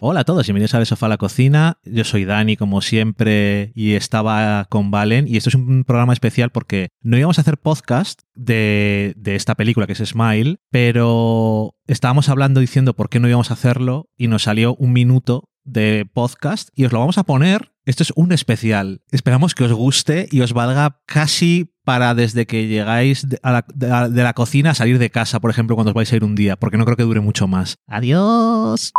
[0.00, 1.78] Hola a todos, bienvenidos a El Sofá a la Cocina.
[1.84, 5.26] Yo soy Dani, como siempre, y estaba con Valen.
[5.26, 9.56] Y esto es un programa especial porque no íbamos a hacer podcast de, de esta
[9.56, 14.28] película que es Smile, pero estábamos hablando diciendo por qué no íbamos a hacerlo y
[14.28, 17.72] nos salió un minuto de podcast y os lo vamos a poner.
[17.84, 19.00] Esto es un especial.
[19.10, 23.40] Esperamos que os guste y os valga casi para desde que llegáis de,
[23.74, 26.16] de, la, de la cocina a salir de casa, por ejemplo, cuando os vais a
[26.16, 27.78] ir un día, porque no creo que dure mucho más.
[27.88, 28.92] Adiós.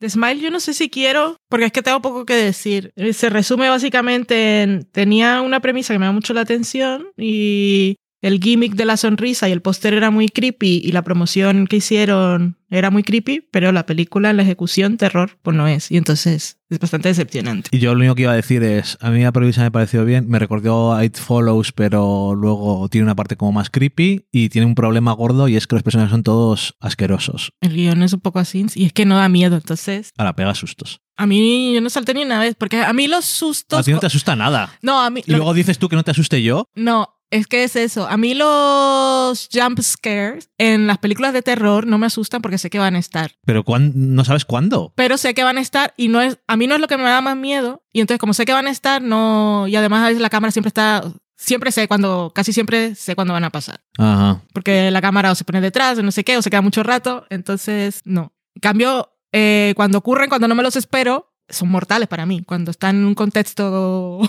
[0.00, 2.92] De Smile yo no sé si quiero, porque es que tengo poco que decir.
[3.12, 8.40] Se resume básicamente en, tenía una premisa que me da mucho la atención y el
[8.40, 12.58] gimmick de la sonrisa y el póster era muy creepy y la promoción que hicieron
[12.68, 15.90] era muy creepy, pero la película, la ejecución, terror, pues no es.
[15.90, 17.68] Y entonces es bastante decepcionante.
[17.72, 20.04] Y yo lo único que iba a decir es, a mí la premisa me pareció
[20.04, 24.50] bien, me recordó a It Follows, pero luego tiene una parte como más creepy y
[24.50, 27.52] tiene un problema gordo y es que los personajes son todos asquerosos.
[27.60, 30.12] El guion es un poco así y es que no da miedo, entonces...
[30.16, 31.00] Ahora pega sustos.
[31.16, 33.78] A mí yo no salté ni una vez, porque a mí los sustos...
[33.78, 34.78] A ti no te asusta nada.
[34.80, 35.22] No, a mí...
[35.26, 36.66] Y luego dices tú que no te asuste yo.
[36.74, 38.08] No, es que es eso.
[38.08, 42.70] A mí los jump scares en las películas de terror no me asustan porque sé
[42.70, 43.32] que van a estar.
[43.44, 44.92] Pero no sabes cuándo.
[44.96, 46.96] Pero sé que van a estar y no es a mí no es lo que
[46.96, 50.04] me da más miedo y entonces como sé que van a estar no y además
[50.04, 51.04] a veces la cámara siempre está
[51.36, 53.80] siempre sé cuando casi siempre sé cuándo van a pasar.
[53.98, 54.42] Ajá.
[54.52, 56.82] Porque la cámara o se pone detrás o no sé qué o se queda mucho
[56.82, 58.32] rato, entonces no.
[58.56, 62.70] En cambio eh, cuando ocurren cuando no me los espero son mortales para mí cuando
[62.70, 64.20] están en un contexto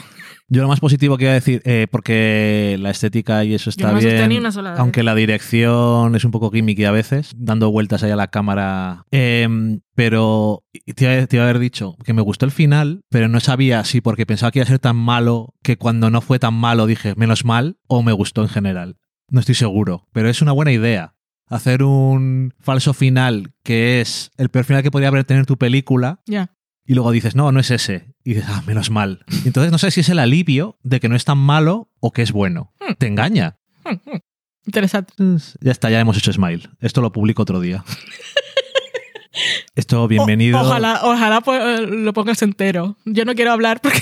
[0.53, 3.93] Yo lo más positivo que iba a decir, eh, porque la estética y eso está
[3.93, 8.11] no bien, sola aunque la dirección es un poco gimmicky a veces, dando vueltas ahí
[8.11, 9.05] a la cámara.
[9.11, 9.47] Eh,
[9.95, 13.85] pero te, te iba a haber dicho que me gustó el final, pero no sabía
[13.85, 16.85] si porque pensaba que iba a ser tan malo que cuando no fue tan malo
[16.85, 18.97] dije menos mal o me gustó en general.
[19.29, 21.15] No estoy seguro, pero es una buena idea.
[21.47, 26.19] Hacer un falso final que es el peor final que podría haber tenido tu película.
[26.25, 26.33] Ya.
[26.33, 28.13] Yeah y luego dices, no, no es ese.
[28.23, 29.25] Y dices, ah, menos mal.
[29.45, 32.21] Entonces no sé si es el alivio de que no es tan malo o que
[32.21, 32.73] es bueno.
[32.79, 32.93] Hmm.
[32.97, 33.57] Te engaña.
[34.65, 35.13] Interesante.
[35.59, 36.69] Ya está, ya hemos hecho Smile.
[36.79, 37.83] Esto lo publico otro día.
[39.75, 40.59] Esto, bienvenido.
[40.59, 42.97] O, ojalá, ojalá pues, lo pongas entero.
[43.05, 44.01] Yo no quiero hablar porque...